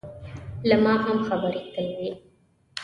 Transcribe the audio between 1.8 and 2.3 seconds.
وي.